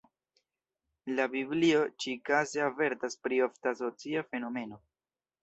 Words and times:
La 1.19 1.27
biblio 1.33 1.81
ĉi-kaze 2.05 2.65
avertas 2.69 3.19
pri 3.27 3.41
ofta 3.51 3.77
socia 3.83 4.27
fenomeno. 4.33 4.83